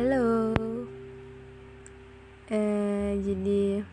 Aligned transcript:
Halo. 0.00 0.56
Eh, 2.48 3.20
jadi 3.20 3.84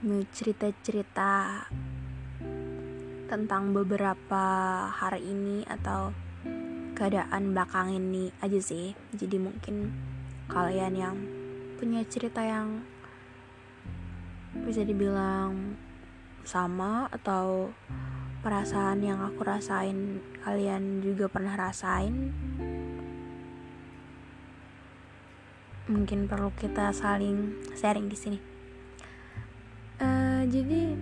mau 0.00 0.24
cerita-cerita 0.32 1.68
tentang 3.28 3.76
beberapa 3.76 4.44
hari 4.88 5.28
ini 5.28 5.60
atau 5.68 6.16
keadaan 6.96 7.52
belakang 7.52 7.92
ini 8.00 8.32
aja 8.40 8.56
sih. 8.64 8.96
Jadi 9.12 9.36
mungkin 9.36 9.92
kalian 10.48 10.96
yang 10.96 11.20
punya 11.76 12.00
cerita 12.08 12.40
yang 12.40 12.80
bisa 14.64 14.88
dibilang 14.88 15.76
sama 16.48 17.12
atau 17.12 17.76
perasaan 18.40 19.04
yang 19.04 19.20
aku 19.20 19.44
rasain 19.44 20.24
kalian 20.40 21.04
juga 21.04 21.28
pernah 21.28 21.60
rasain 21.60 22.32
mungkin 25.90 26.30
perlu 26.30 26.54
kita 26.54 26.94
saling 26.94 27.58
sharing 27.74 28.06
di 28.06 28.14
sini. 28.14 28.38
Eh, 29.98 30.42
jadi 30.46 30.94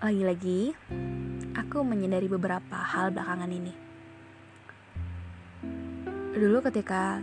lagi-lagi 0.00 0.72
aku 1.52 1.84
menyadari 1.84 2.32
beberapa 2.32 2.80
hal 2.80 3.12
belakangan 3.12 3.52
ini. 3.52 3.72
Dulu 6.32 6.64
ketika 6.64 7.20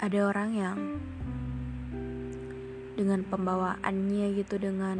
ada 0.00 0.18
orang 0.26 0.50
yang 0.56 0.78
dengan 2.96 3.20
pembawaannya 3.28 4.32
gitu 4.32 4.56
dengan 4.56 4.96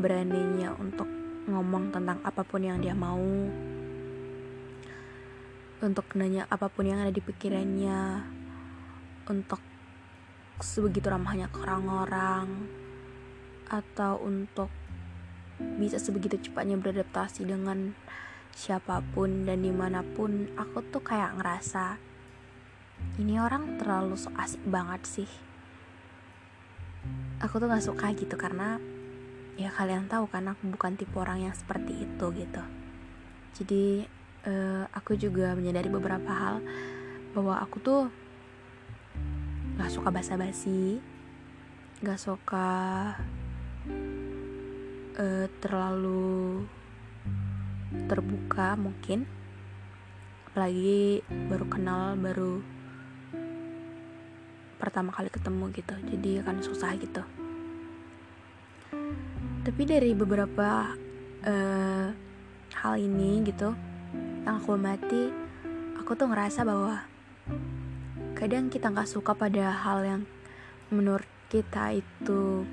beraninya 0.00 0.72
untuk 0.80 1.06
ngomong 1.44 1.92
tentang 1.92 2.24
apa 2.24 2.40
pun 2.40 2.64
yang 2.64 2.80
dia 2.80 2.96
mau 2.96 3.20
untuk 5.80 6.04
nanya 6.12 6.44
apa 6.52 6.68
pun 6.68 6.84
yang 6.84 7.00
ada 7.00 7.12
di 7.12 7.24
pikirannya 7.24 8.00
untuk 9.30 9.62
sebegitu 10.58 11.06
ramahnya 11.06 11.46
ke 11.48 11.62
orang-orang 11.62 12.66
atau 13.70 14.18
untuk 14.18 14.68
bisa 15.78 16.02
sebegitu 16.02 16.50
cepatnya 16.50 16.74
beradaptasi 16.76 17.46
dengan 17.46 17.94
siapa 18.50 19.00
pun 19.14 19.46
dan 19.46 19.62
di 19.62 19.70
mana 19.70 20.02
pun 20.02 20.50
aku 20.58 20.82
tuh 20.90 21.00
kayak 21.00 21.38
ngerasa 21.38 21.96
ini 23.22 23.40
orang 23.40 23.80
terlalu 23.80 24.18
so 24.18 24.28
asik 24.36 24.60
banget 24.68 25.00
sih. 25.06 25.30
Aku 27.40 27.56
tuh 27.56 27.72
gak 27.72 27.84
suka 27.84 28.12
gitu 28.12 28.36
karena 28.36 28.76
ya 29.56 29.72
kalian 29.72 30.08
tahu 30.08 30.28
kan 30.28 30.52
aku 30.52 30.68
bukan 30.76 30.96
tipe 31.00 31.16
orang 31.16 31.48
yang 31.48 31.54
seperti 31.56 32.04
itu 32.04 32.26
gitu. 32.36 32.62
Jadi 33.56 34.04
uh, 34.44 34.84
aku 34.92 35.16
juga 35.16 35.56
menyadari 35.56 35.88
beberapa 35.88 36.28
hal 36.28 36.60
bahwa 37.32 37.60
aku 37.62 37.76
tuh 37.80 38.00
gak 39.80 39.88
suka 39.88 40.12
basa-basi. 40.12 41.00
Gak 42.04 42.20
suka 42.20 42.68
uh, 45.16 45.46
terlalu 45.64 46.68
terbuka 48.04 48.76
mungkin. 48.76 49.24
Apalagi 50.52 51.24
baru 51.48 51.64
kenal 51.72 52.20
baru 52.20 52.60
pertama 54.76 55.16
kali 55.16 55.32
ketemu 55.32 55.64
gitu. 55.72 55.96
Jadi 56.12 56.30
akan 56.44 56.56
susah 56.60 56.92
gitu. 57.00 57.24
Tapi 59.64 59.82
dari 59.88 60.12
beberapa 60.12 60.92
uh, 61.48 62.06
hal 62.76 62.94
ini 63.00 63.40
gitu 63.48 63.72
yang 64.44 64.56
aku 64.56 64.76
mati 64.76 65.28
aku 66.00 66.16
tuh 66.16 66.32
ngerasa 66.32 66.64
bahwa 66.64 67.04
kadang 68.40 68.72
kita 68.72 68.88
nggak 68.88 69.04
suka 69.04 69.36
pada 69.36 69.68
hal 69.68 70.00
yang 70.00 70.22
menurut 70.88 71.28
kita 71.52 71.92
itu 71.92 72.64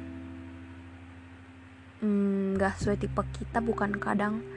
nggak 2.55 2.71
mm, 2.71 2.77
sesuai 2.79 3.03
tipe 3.03 3.19
kita 3.35 3.59
bukan 3.59 3.99
kadang 3.99 4.47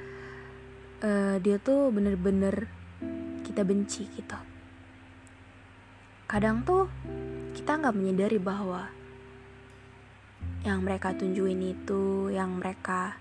uh, 1.02 1.34
dia 1.42 1.58
tuh 1.58 1.90
bener-bener 1.90 2.70
kita 3.42 3.66
benci 3.66 4.06
gitu. 4.06 4.38
Kadang 6.30 6.62
tuh 6.62 6.86
kita 7.58 7.82
nggak 7.82 7.96
menyadari 7.98 8.38
bahwa 8.38 8.86
yang 10.62 10.86
mereka 10.86 11.10
tunjukin 11.10 11.74
itu 11.74 12.30
yang 12.30 12.62
mereka 12.62 13.18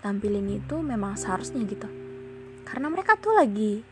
tampilin 0.00 0.48
itu 0.48 0.80
memang 0.80 1.20
seharusnya 1.20 1.60
gitu. 1.68 1.92
Karena 2.64 2.88
mereka 2.88 3.20
tuh 3.20 3.36
lagi 3.36 3.84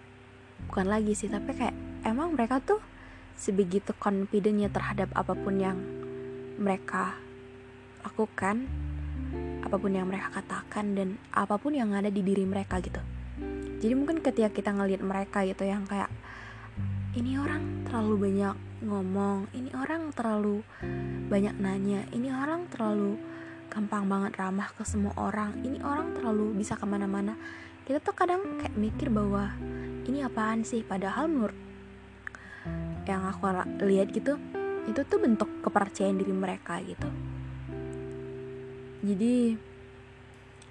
bukan 0.72 0.88
lagi 0.88 1.12
sih 1.12 1.28
tapi 1.28 1.52
kayak 1.52 1.76
emang 2.08 2.32
mereka 2.32 2.64
tuh 2.64 2.89
sebegitu 3.38 3.92
confidentnya 3.98 4.70
terhadap 4.72 5.10
apa 5.14 5.34
pun 5.34 5.58
yang 5.58 5.78
mereka 6.60 7.16
lakukan 8.04 8.68
apa 9.60 9.76
pun 9.76 9.92
yang 9.94 10.08
mereka 10.08 10.40
katakan 10.40 10.96
dan 10.96 11.08
apa 11.30 11.54
pun 11.60 11.76
yang 11.76 11.94
ada 11.94 12.10
di 12.10 12.24
diri 12.24 12.42
mereka 12.42 12.82
gitu. 12.82 12.98
Jadi 13.80 13.94
mungkin 13.96 14.20
ketika 14.20 14.50
kita 14.52 14.74
ngelihat 14.74 15.00
mereka 15.04 15.46
gitu 15.46 15.64
yang 15.64 15.86
kayak 15.86 16.10
ini 17.16 17.38
orang 17.38 17.86
terlalu 17.86 18.28
banyak 18.28 18.56
ngomong 18.80 19.50
ini 19.52 19.70
orang 19.76 20.10
terlalu 20.16 20.64
banyak 21.28 21.54
nanya 21.60 22.06
ini 22.16 22.32
orang 22.32 22.70
terlalu 22.72 23.20
gampang 23.70 24.08
banget 24.10 24.34
ramah 24.40 24.68
ke 24.74 24.82
semua 24.82 25.14
orang 25.14 25.54
ini 25.62 25.78
orang 25.80 26.12
terlalu 26.16 26.56
bisa 26.58 26.74
ke 26.74 26.84
mana-mana. 26.84 27.38
Kita 27.86 28.02
tuh 28.02 28.14
kadang 28.14 28.58
kayak 28.58 28.74
mikir 28.74 29.08
bahwa 29.10 29.54
ini 30.06 30.26
apaan 30.26 30.66
sih? 30.66 30.82
Padahal 30.82 31.30
menurut 31.30 31.69
yang 33.08 33.24
aku 33.26 33.48
lihat 33.86 34.12
gitu 34.12 34.36
itu 34.88 35.00
tuh 35.04 35.18
bentuk 35.20 35.48
kepercayaan 35.62 36.16
diri 36.18 36.34
mereka 36.34 36.80
gitu. 36.82 37.08
Jadi 39.00 39.56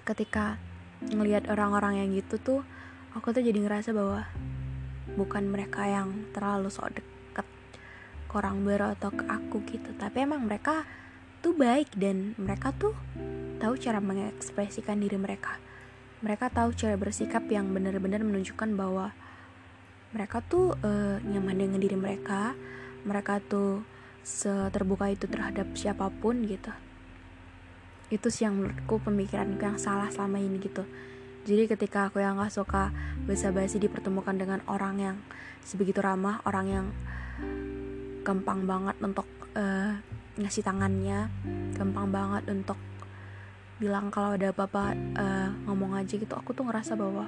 ketika 0.05 0.57
ngelihat 0.99 1.47
orang-orang 1.47 2.03
yang 2.03 2.09
gitu 2.11 2.35
tuh 2.41 2.61
aku 3.15 3.31
tuh 3.31 3.41
jadi 3.41 3.57
ngerasa 3.61 3.95
bahwa 3.95 4.27
bukan 5.15 5.49
mereka 5.49 5.85
yang 5.87 6.29
terlalu 6.35 6.69
sok 6.69 7.01
deket 7.01 7.47
ke 8.29 8.33
orang 8.37 8.61
baru 8.61 8.93
atau 8.93 9.09
ke 9.13 9.23
aku 9.25 9.63
gitu. 9.69 9.95
Tapi 9.97 10.25
emang 10.25 10.45
mereka 10.45 10.85
tuh 11.39 11.55
baik 11.55 11.95
dan 11.97 12.35
mereka 12.37 12.75
tuh 12.75 12.93
tahu 13.57 13.73
cara 13.79 14.03
mengekspresikan 14.03 14.99
diri 14.99 15.17
mereka. 15.17 15.57
Mereka 16.19 16.51
tahu 16.51 16.75
cara 16.75 16.99
bersikap 16.99 17.47
yang 17.47 17.71
benar-benar 17.71 18.19
menunjukkan 18.21 18.75
bahwa 18.75 19.15
mereka 20.09 20.41
tuh 20.41 20.73
uh, 20.81 21.17
nyaman 21.21 21.55
dengan 21.57 21.79
diri 21.79 21.97
mereka. 21.97 22.57
Mereka 23.05 23.45
tuh 23.45 23.85
seterbuka 24.25 25.09
itu 25.09 25.25
terhadap 25.29 25.71
siapa 25.77 26.09
pun 26.09 26.43
gitu. 26.45 26.73
Itu 28.09 28.33
sih 28.33 28.49
yang 28.49 28.57
menurutku 28.57 28.99
pemikiranku 29.05 29.61
yang 29.61 29.77
salah 29.77 30.09
selama 30.09 30.41
ini 30.41 30.57
gitu. 30.59 30.83
Jadi 31.47 31.71
ketika 31.71 32.11
aku 32.11 32.19
yang 32.19 32.37
gak 32.37 32.53
suka 32.53 32.91
basa-basi 33.25 33.79
dipertemukan 33.79 34.35
dengan 34.35 34.59
orang 34.67 34.95
yang 34.99 35.17
sebegitu 35.63 36.03
ramah, 36.03 36.43
orang 36.43 36.65
yang 36.67 36.85
gampang 38.27 38.67
banget 38.67 38.99
untuk 38.99 39.25
uh, 39.55 39.95
ngasih 40.39 40.63
tangannya 40.63 41.27
gampang 41.75 42.07
banget 42.11 42.43
untuk 42.51 42.77
bilang 43.79 44.11
kalau 44.11 44.35
ada 44.35 44.51
apa-apa 44.51 44.95
uh, 45.15 45.49
ngomong 45.67 45.95
aja 45.95 46.19
gitu 46.19 46.35
aku 46.35 46.51
tuh 46.51 46.67
ngerasa 46.67 46.99
bahwa 46.99 47.27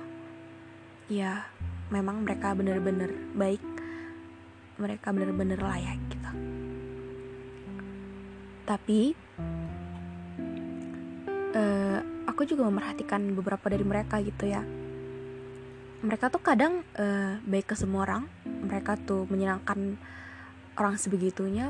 ya 1.07 1.48
memang 1.91 2.23
mereka 2.23 2.55
bener-bener 2.55 3.11
baik 3.35 3.61
mereka 4.79 5.13
bener-bener 5.13 5.59
layak 5.61 5.99
gitu. 6.09 6.31
Tapi 8.65 8.99
uh, 11.53 11.99
aku 12.25 12.47
juga 12.47 12.65
memerhatikan 12.65 13.35
beberapa 13.38 13.69
dari 13.69 13.85
mereka 13.85 14.17
gitu 14.23 14.49
ya. 14.49 14.63
Mereka 16.01 16.33
tuh 16.33 16.41
kadang 16.41 16.81
uh, 16.97 17.38
baik 17.45 17.69
ke 17.69 17.75
semua 17.77 18.09
orang. 18.09 18.25
Mereka 18.47 19.05
tuh 19.05 19.29
menyenangkan 19.29 20.01
orang 20.79 20.97
sebegitunya. 20.97 21.69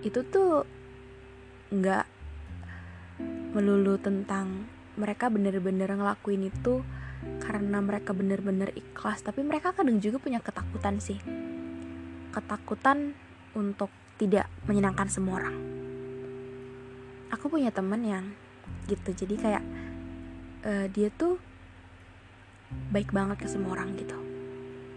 Itu 0.00 0.24
tuh 0.24 0.64
nggak 1.68 2.06
melulu 3.52 4.00
tentang 4.00 4.64
mereka 4.94 5.28
bener-bener 5.28 5.90
ngelakuin 5.90 6.48
itu 6.48 6.86
karena 7.42 7.78
mereka 7.84 8.16
bener-bener 8.16 8.72
ikhlas. 8.72 9.20
Tapi 9.20 9.44
mereka 9.44 9.76
kadang 9.76 10.00
juga 10.00 10.16
punya 10.16 10.40
ketakutan 10.40 10.98
sih. 10.98 11.20
Ketakutan 12.32 13.14
untuk 13.54 13.92
tidak 14.16 14.48
menyenangkan 14.66 15.10
semua 15.10 15.42
orang. 15.42 15.56
Aku 17.34 17.50
punya 17.50 17.74
temen 17.74 18.00
yang 18.02 18.24
gitu. 18.86 19.12
Jadi 19.12 19.34
kayak 19.36 19.64
uh, 20.64 20.86
dia 20.88 21.12
tuh 21.12 21.36
baik 22.90 23.12
banget 23.12 23.44
ke 23.44 23.48
semua 23.50 23.76
orang 23.76 23.94
gitu. 23.98 24.16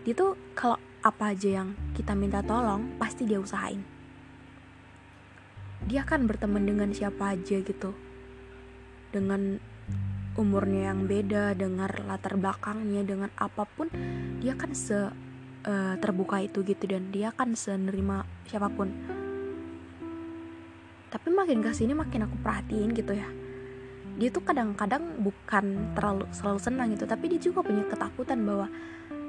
Dia 0.08 0.14
tuh 0.16 0.40
kalau 0.56 0.80
apa 1.04 1.36
aja 1.36 1.62
yang 1.62 1.78
kita 1.94 2.16
minta 2.18 2.42
tolong 2.42 2.96
pasti 2.98 3.28
dia 3.28 3.38
usahain. 3.42 3.84
Dia 5.88 6.04
akan 6.04 6.26
berteman 6.26 6.66
dengan 6.66 6.90
siapa 6.92 7.38
aja 7.38 7.62
gitu. 7.62 7.92
Dengan 9.14 9.62
umurnya 10.38 10.94
yang 10.94 11.10
beda 11.10 11.57
dengan 11.57 11.89
latar 12.06 12.38
belakangnya 12.38 13.01
dengan 13.04 13.30
apa 13.42 13.66
pun 13.66 13.89
dia 14.38 14.54
akan 14.54 14.72
se 14.78 14.98
uh, 15.68 15.95
terbuka 15.98 16.39
itu 16.39 16.62
gitu 16.62 16.86
dan 16.86 17.10
dia 17.10 17.34
akan 17.34 17.57
senerima 17.57 18.24
siapa 18.45 18.69
pun. 18.69 18.94
Tapi 21.10 21.28
makin 21.34 21.66
ke 21.66 21.74
sini 21.74 21.98
makin 21.98 22.30
aku 22.30 22.38
perhatiin 22.39 22.94
gitu 22.94 23.18
ya. 23.18 23.28
Dia 24.18 24.30
tuh 24.30 24.45
kadang-kadang 24.45 25.22
bukan 25.22 25.94
terlalu 25.98 26.25
selalu 26.34 26.60
senang 26.62 26.88
gitu 26.94 27.10
tapi 27.10 27.33
dia 27.33 27.42
juga 27.42 27.66
punya 27.66 27.86
ketakutan 27.90 28.42
bahwa 28.45 28.69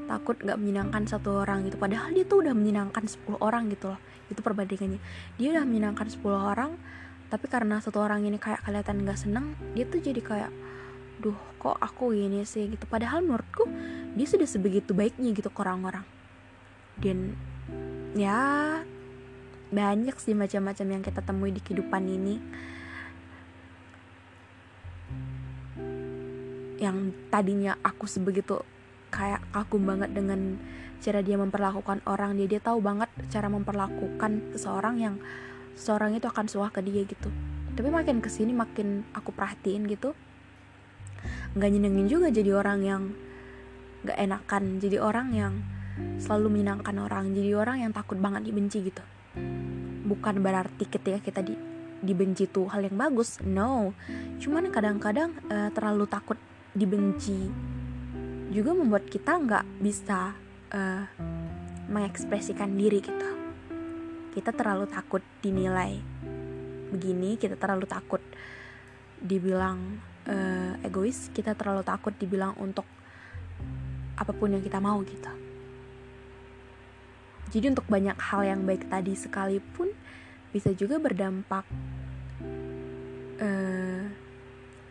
takut 0.08 0.36
nggak 0.40 0.56
menyenangkan 0.60 1.04
satu 1.08 1.44
orang 1.44 1.64
gitu. 1.64 1.80
Padahal 1.80 2.12
dia 2.12 2.24
tuh 2.24 2.44
udah 2.44 2.52
menyenangkan 2.56 3.04
10 3.04 3.40
orang 3.40 3.68
gitu 3.72 3.92
loh 3.92 4.00
itu 4.28 4.40
perbandingannya. 4.44 5.00
Dia 5.40 5.48
udah 5.56 5.64
menyenangkan 5.64 6.08
10 6.08 6.20
orang 6.32 6.72
tapi 7.28 7.44
karena 7.44 7.76
satu 7.80 8.00
orang 8.00 8.24
ini 8.24 8.40
kayak 8.40 8.64
kelihatan 8.64 9.04
nggak 9.04 9.20
senang 9.20 9.52
dia 9.76 9.84
tuh 9.84 10.00
jadi 10.00 10.20
kayak 10.24 10.52
duh 11.18 11.36
kok 11.58 11.76
aku 11.78 12.14
gini 12.14 12.46
sih 12.46 12.70
gitu. 12.70 12.86
Padahal 12.86 13.20
menurutku 13.22 13.66
dia 14.14 14.26
sudah 14.26 14.46
sebegitu 14.46 14.94
baiknya 14.94 15.34
gitu 15.34 15.50
ke 15.50 15.58
orang-orang. 15.60 16.06
Dan 16.98 17.34
ya 18.14 18.38
banyak 19.68 20.16
sih 20.16 20.32
macam-macam 20.32 20.86
yang 20.88 21.02
kita 21.04 21.20
temui 21.20 21.50
di 21.52 21.60
kehidupan 21.60 22.02
ini. 22.06 22.36
Yang 26.78 27.12
tadinya 27.28 27.74
aku 27.82 28.06
sebegitu 28.06 28.62
kayak 29.10 29.42
kagum 29.50 29.82
banget 29.82 30.14
dengan 30.14 30.56
cara 30.98 31.22
dia 31.22 31.38
memperlakukan 31.38 32.02
orang 32.06 32.34
dia 32.38 32.58
dia 32.58 32.60
tahu 32.62 32.82
banget 32.82 33.10
cara 33.30 33.46
memperlakukan 33.46 34.54
seseorang 34.54 34.98
yang 34.98 35.14
seseorang 35.78 36.18
itu 36.18 36.26
akan 36.26 36.46
suah 36.46 36.70
ke 36.70 36.82
dia 36.82 37.02
gitu. 37.02 37.30
Tapi 37.74 37.88
makin 37.90 38.18
ke 38.18 38.30
sini 38.30 38.50
makin 38.50 39.06
aku 39.14 39.30
perhatiin 39.30 39.86
gitu 39.86 40.14
nggak 41.58 41.70
nyenengin 41.74 42.06
juga 42.06 42.30
jadi 42.30 42.54
orang 42.54 42.78
yang 42.86 43.02
nggak 44.06 44.14
enakan 44.14 44.78
jadi 44.78 45.02
orang 45.02 45.28
yang 45.34 45.54
selalu 46.22 46.54
menyenangkan 46.54 46.94
orang 47.02 47.34
jadi 47.34 47.58
orang 47.58 47.82
yang 47.82 47.92
takut 47.92 48.14
banget 48.22 48.46
dibenci 48.46 48.86
gitu. 48.86 49.02
Bukan 50.06 50.40
berarti 50.40 50.86
ketika 50.86 51.18
kita 51.18 51.40
di, 51.42 51.58
dibenci 52.00 52.46
tuh 52.46 52.70
hal 52.70 52.86
yang 52.86 52.94
bagus 52.94 53.42
no. 53.42 53.92
Cuman 54.38 54.70
kadang-kadang 54.70 55.34
uh, 55.50 55.74
terlalu 55.74 56.06
takut 56.06 56.38
dibenci 56.70 57.50
juga 58.54 58.72
membuat 58.72 59.10
kita 59.10 59.34
nggak 59.36 59.64
bisa 59.82 60.32
uh, 60.70 61.02
mengekspresikan 61.90 62.70
diri 62.78 63.02
gitu. 63.02 63.30
Kita 64.32 64.54
terlalu 64.54 64.86
takut 64.86 65.20
dinilai 65.42 66.18
begini 66.88 67.36
kita 67.36 67.54
terlalu 67.60 67.84
takut 67.84 68.22
dibilang 69.20 70.00
uh, 70.28 70.72
egois 70.84 71.32
kita 71.32 71.56
terlalu 71.56 71.82
takut 71.82 72.14
dibilang 72.14 72.54
untuk 72.60 72.84
apa 74.18 74.32
pun 74.34 74.52
yang 74.52 74.62
kita 74.62 74.78
mau 74.78 75.00
gitu. 75.02 75.32
Jadi 77.48 77.72
untuk 77.72 77.88
banyak 77.88 78.18
hal 78.20 78.44
yang 78.44 78.60
baik 78.68 78.92
tadi 78.92 79.16
sekalipun 79.16 79.88
bisa 80.52 80.68
juga 80.76 81.00
berdampak 81.00 81.64
uh, 83.40 84.04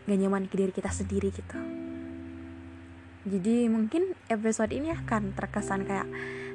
gak 0.08 0.18
nyaman 0.18 0.50
ke 0.50 0.54
diri 0.58 0.72
kita 0.74 0.90
sendiri 0.90 1.30
gitu. 1.30 1.58
Jadi 3.28 3.68
mungkin 3.68 4.16
episode 4.32 4.72
ini 4.72 4.90
akan 4.90 5.36
terkesan 5.36 5.84
kayak 5.84 6.08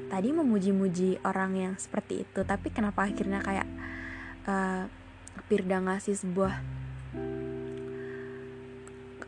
tadi 0.10 0.30
memuji-muji 0.34 1.22
orang 1.26 1.58
yang 1.58 1.74
seperti 1.78 2.22
itu 2.22 2.42
tapi 2.46 2.70
kenapa 2.70 3.06
akhirnya 3.10 3.42
kayak 3.42 3.68
uh, 4.46 4.86
Pirda 5.50 5.82
ngasih 5.82 6.14
sebuah 6.22 6.83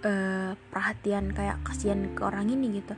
uh, 0.06 0.52
perhatian 0.70 1.34
kayak 1.34 1.60
kasihan 1.66 2.06
ke 2.14 2.22
orang 2.22 2.48
ini 2.54 2.80
gitu. 2.80 2.96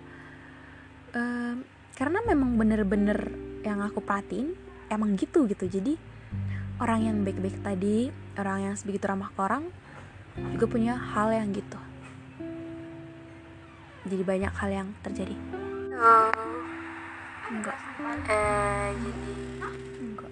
Uh, 1.16 1.56
karena 1.96 2.20
memang 2.28 2.60
bener-bener 2.60 3.32
yang 3.64 3.82
aku 3.82 4.04
perhatiin 4.04 4.54
emang 4.92 5.16
gitu 5.16 5.48
gitu. 5.48 5.66
Jadi 5.66 5.98
orang 6.78 7.00
yang 7.08 7.18
baik-baik 7.24 7.58
tadi 7.64 8.12
orang 8.38 8.72
yang 8.72 8.76
sebegitu 8.78 9.10
ramah 9.10 9.32
ke 9.34 9.40
orang 9.42 9.64
juga 10.54 10.66
punya 10.70 10.94
hal 10.94 11.34
yang 11.34 11.50
gitu. 11.56 11.80
Jadi 14.08 14.24
banyak 14.24 14.54
hal 14.54 14.70
yang 14.70 14.88
terjadi. 15.02 15.36
Oh. 15.98 16.32
enggak. 17.48 17.80
Eh 18.30 18.92
jadi 18.94 19.34
enggak. 20.04 20.32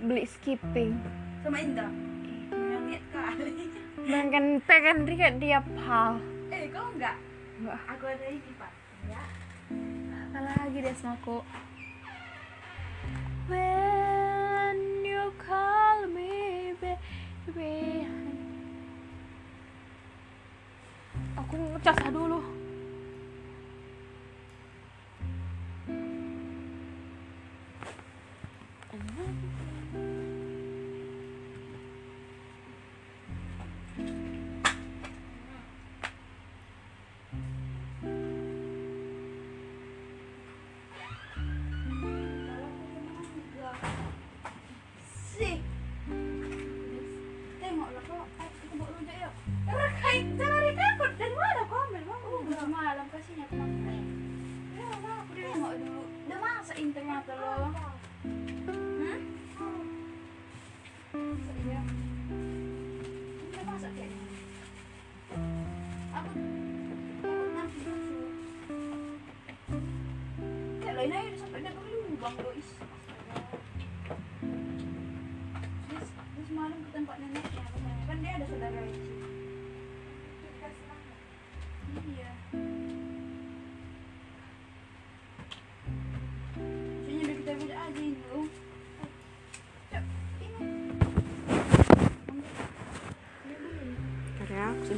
Beli 0.00 0.24
skipping. 0.24 0.96
Sama 1.44 1.58
Indra 1.60 2.09
Makan 4.10 4.58
pengen 4.66 5.06
Rika 5.06 5.30
tiap 5.38 5.62
hal 5.86 6.18
eh 6.50 6.66
kau 6.74 6.82
enggak? 6.98 7.14
Enggak. 7.62 7.78
Aku 7.94 8.04
ada 8.10 8.26
Gipa 8.26 8.66
ya. 9.06 9.22
Apa 10.34 10.38
lagi 10.42 10.82
deh 10.82 10.94
sama 10.98 11.14
aku 11.14 11.38
when 13.46 15.06
you 15.06 15.30
call 15.38 16.10
me 16.10 16.74
baby. 16.82 18.02
Aku 21.38 21.54
ngecas 21.54 22.02
dulu 22.10 22.42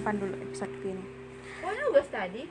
makan 0.03 0.19
dulu 0.19 0.35
episode 0.43 0.75
ini 0.83 1.05
Oh 1.63 1.71
nugas 1.71 2.11
tadi? 2.11 2.43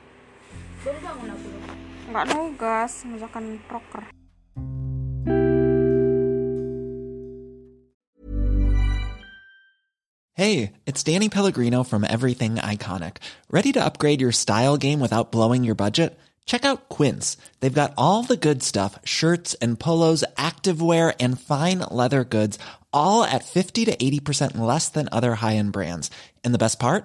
Baru 0.80 0.98
bangun 1.04 1.28
aku 1.36 1.46
loh. 1.52 1.64
nggak 2.08 2.26
nugas 2.32 2.92
masakan 3.04 3.60
proker 3.68 4.08
Hey, 10.32 10.72
it's 10.88 11.04
Danny 11.04 11.28
Pellegrino 11.28 11.84
from 11.84 12.08
Everything 12.08 12.56
Iconic. 12.56 13.20
Ready 13.52 13.70
to 13.76 13.84
upgrade 13.84 14.24
your 14.24 14.32
style 14.32 14.80
game 14.80 14.98
without 14.98 15.30
blowing 15.30 15.62
your 15.62 15.76
budget? 15.76 16.18
Check 16.48 16.64
out 16.64 16.88
Quince. 16.88 17.36
They've 17.60 17.68
got 17.68 17.92
all 18.00 18.24
the 18.24 18.40
good 18.40 18.62
stuff 18.64 18.98
shirts 19.04 19.52
and 19.60 19.78
polos, 19.78 20.24
activewear, 20.40 21.12
and 21.20 21.38
fine 21.38 21.84
leather 21.92 22.24
goods, 22.24 22.58
all 22.96 23.22
at 23.24 23.44
50 23.44 23.84
to 23.84 23.94
80% 23.94 24.56
less 24.56 24.88
than 24.88 25.12
other 25.12 25.36
high 25.36 25.56
end 25.60 25.72
brands. 25.76 26.10
And 26.42 26.54
the 26.56 26.58
best 26.58 26.80
part? 26.80 27.04